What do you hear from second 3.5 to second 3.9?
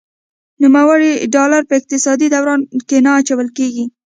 کیږي.